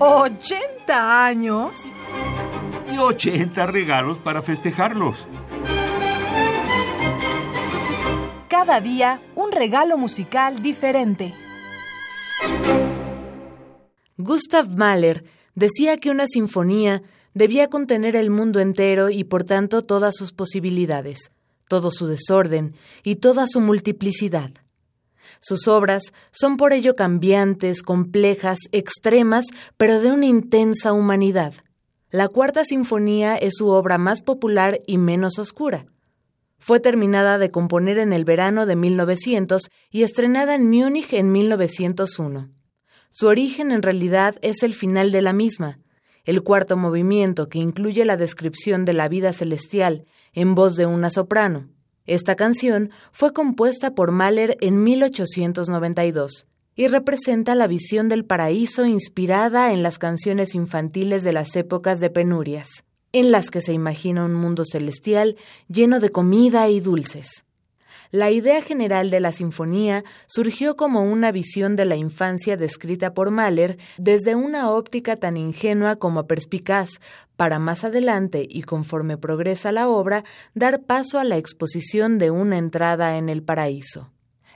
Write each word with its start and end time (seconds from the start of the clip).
¿80 0.00 1.26
años? 1.26 1.92
Y 2.90 2.96
80 2.96 3.66
regalos 3.66 4.18
para 4.18 4.40
festejarlos. 4.40 5.28
Cada 8.48 8.80
día 8.80 9.20
un 9.34 9.52
regalo 9.52 9.98
musical 9.98 10.62
diferente. 10.62 11.34
Gustav 14.16 14.74
Mahler 14.74 15.22
decía 15.54 15.98
que 15.98 16.08
una 16.08 16.26
sinfonía 16.26 17.02
debía 17.34 17.68
contener 17.68 18.16
el 18.16 18.30
mundo 18.30 18.60
entero 18.60 19.10
y 19.10 19.24
por 19.24 19.44
tanto 19.44 19.82
todas 19.82 20.16
sus 20.16 20.32
posibilidades, 20.32 21.30
todo 21.68 21.90
su 21.90 22.06
desorden 22.06 22.74
y 23.02 23.16
toda 23.16 23.46
su 23.46 23.60
multiplicidad. 23.60 24.50
Sus 25.40 25.68
obras 25.68 26.12
son 26.30 26.56
por 26.56 26.72
ello 26.72 26.94
cambiantes, 26.94 27.82
complejas, 27.82 28.58
extremas, 28.72 29.46
pero 29.76 30.00
de 30.00 30.12
una 30.12 30.26
intensa 30.26 30.92
humanidad. 30.92 31.54
La 32.10 32.28
Cuarta 32.28 32.64
Sinfonía 32.64 33.36
es 33.36 33.54
su 33.56 33.68
obra 33.68 33.96
más 33.96 34.20
popular 34.20 34.80
y 34.86 34.98
menos 34.98 35.38
oscura. 35.38 35.86
Fue 36.58 36.78
terminada 36.78 37.38
de 37.38 37.50
componer 37.50 37.98
en 37.98 38.12
el 38.12 38.24
verano 38.24 38.66
de 38.66 38.76
1900 38.76 39.70
y 39.90 40.02
estrenada 40.02 40.54
en 40.54 40.68
Múnich 40.68 41.14
en 41.14 41.32
1901. 41.32 42.50
Su 43.10 43.26
origen 43.26 43.70
en 43.72 43.82
realidad 43.82 44.36
es 44.42 44.62
el 44.62 44.74
final 44.74 45.10
de 45.10 45.22
la 45.22 45.32
misma, 45.32 45.78
el 46.24 46.42
cuarto 46.42 46.76
movimiento 46.76 47.48
que 47.48 47.58
incluye 47.58 48.04
la 48.04 48.18
descripción 48.18 48.84
de 48.84 48.92
la 48.92 49.08
vida 49.08 49.32
celestial 49.32 50.04
en 50.34 50.54
voz 50.54 50.76
de 50.76 50.84
una 50.84 51.10
soprano. 51.10 51.70
Esta 52.10 52.34
canción 52.34 52.90
fue 53.12 53.32
compuesta 53.32 53.94
por 53.94 54.10
Mahler 54.10 54.56
en 54.60 54.82
1892 54.82 56.48
y 56.74 56.88
representa 56.88 57.54
la 57.54 57.68
visión 57.68 58.08
del 58.08 58.24
paraíso 58.24 58.84
inspirada 58.84 59.72
en 59.72 59.84
las 59.84 60.00
canciones 60.00 60.56
infantiles 60.56 61.22
de 61.22 61.32
las 61.32 61.54
épocas 61.54 62.00
de 62.00 62.10
penurias, 62.10 62.82
en 63.12 63.30
las 63.30 63.52
que 63.52 63.60
se 63.60 63.74
imagina 63.74 64.24
un 64.24 64.34
mundo 64.34 64.64
celestial 64.64 65.36
lleno 65.68 66.00
de 66.00 66.10
comida 66.10 66.68
y 66.68 66.80
dulces. 66.80 67.44
La 68.12 68.32
idea 68.32 68.60
general 68.60 69.08
de 69.08 69.20
la 69.20 69.30
sinfonía 69.30 70.02
surgió 70.26 70.74
como 70.74 71.04
una 71.04 71.30
visión 71.30 71.76
de 71.76 71.84
la 71.84 71.94
infancia 71.94 72.56
descrita 72.56 73.14
por 73.14 73.30
Mahler 73.30 73.78
desde 73.98 74.34
una 74.34 74.72
óptica 74.72 75.14
tan 75.14 75.36
ingenua 75.36 75.94
como 75.94 76.26
perspicaz, 76.26 77.00
para 77.36 77.60
más 77.60 77.84
adelante 77.84 78.44
y 78.48 78.62
conforme 78.62 79.16
progresa 79.16 79.70
la 79.70 79.88
obra, 79.88 80.24
dar 80.54 80.82
paso 80.82 81.20
a 81.20 81.24
la 81.24 81.36
exposición 81.36 82.18
de 82.18 82.32
una 82.32 82.58
entrada 82.58 83.16
en 83.16 83.28
el 83.28 83.44
paraíso. 83.44 84.10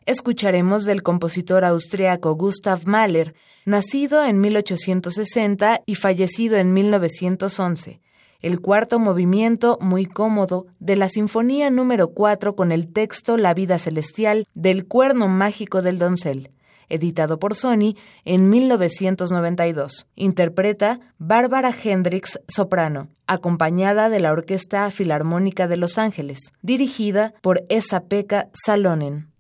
Escucharemos 0.05 0.85
del 0.85 1.05
compositor 1.05 1.65
austriaco 1.65 2.35
Gustav 2.35 2.87
Mahler, 2.87 3.37
nacido 3.65 4.25
en 4.25 4.41
1860 4.41 5.83
y 5.87 5.95
fallecido 5.95 6.57
en 6.57 6.73
1911 6.73 8.01
el 8.45 8.61
cuarto 8.61 8.98
movimiento 8.98 9.78
muy 9.81 10.05
cómodo 10.05 10.67
de 10.78 10.97
la 10.97 11.09
Sinfonía 11.09 11.70
número 11.70 12.09
4 12.09 12.55
con 12.55 12.73
el 12.73 12.92
texto 12.92 13.39
La 13.39 13.55
vida 13.55 13.78
celestial 13.78 14.47
del 14.53 14.86
cuerno 14.86 15.28
mágico 15.28 15.81
del 15.81 15.98
doncel, 15.98 16.51
editado 16.91 17.39
por 17.39 17.55
Sony 17.55 17.97
en 18.27 18.51
1992. 18.51 20.09
Interpreta 20.14 21.01
Bárbara 21.17 21.73
Hendricks, 21.73 22.39
soprano, 22.47 23.09
acompañada 23.27 24.11
de 24.11 24.20
la 24.20 24.33
Orquesta 24.33 24.91
Filarmónica 24.91 25.67
de 25.67 25.79
Los 25.79 25.97
Ángeles, 25.97 26.53
dirigida 26.61 27.33
por 27.41 27.64
Esa-Pekka 27.70 28.51
Salonen. 28.53 29.34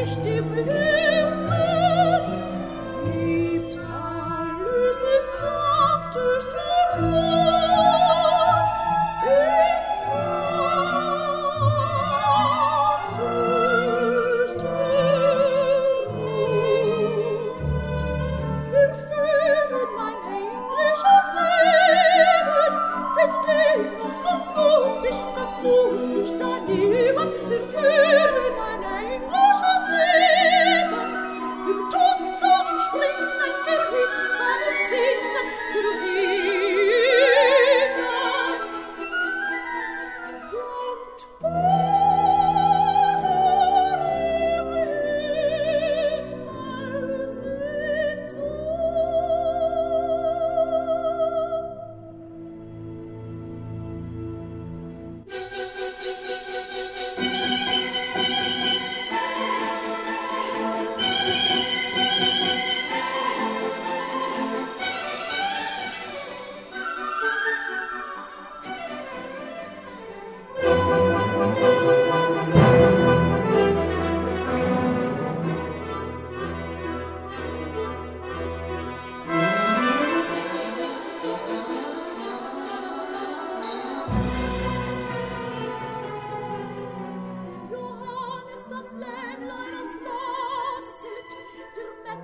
ich 0.00 0.16
die 0.22 0.40
Mühe 0.40 0.91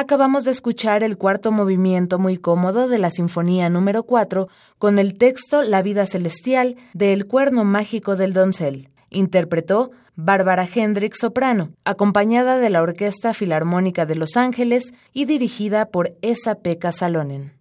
Acabamos 0.00 0.44
de 0.44 0.50
escuchar 0.50 1.04
el 1.04 1.18
cuarto 1.18 1.52
movimiento 1.52 2.18
muy 2.18 2.38
cómodo 2.38 2.88
de 2.88 2.96
la 2.96 3.10
Sinfonía 3.10 3.68
número 3.68 4.04
4 4.04 4.48
con 4.78 4.98
el 4.98 5.18
texto 5.18 5.62
La 5.62 5.82
vida 5.82 6.06
celestial 6.06 6.76
de 6.94 7.12
El 7.12 7.26
cuerno 7.26 7.64
mágico 7.64 8.16
del 8.16 8.32
doncel. 8.32 8.88
Interpretó 9.10 9.90
Bárbara 10.14 10.66
Hendrix 10.74 11.18
soprano, 11.18 11.72
acompañada 11.84 12.56
de 12.56 12.70
la 12.70 12.80
Orquesta 12.80 13.34
Filarmónica 13.34 14.06
de 14.06 14.14
Los 14.14 14.38
Ángeles 14.38 14.94
y 15.12 15.26
dirigida 15.26 15.90
por 15.90 16.16
Esa 16.22 16.54
Pekka 16.54 16.92
Salonen. 16.92 17.52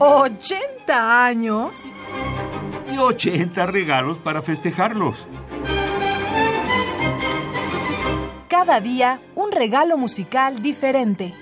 ¿80 0.00 0.90
años? 0.90 1.90
Y 2.92 2.98
80 2.98 3.64
regalos 3.64 4.18
para 4.18 4.42
festejarlos. 4.42 5.28
Cada 8.64 8.80
día 8.80 9.20
un 9.34 9.50
regalo 9.50 9.96
musical 9.96 10.62
diferente. 10.62 11.34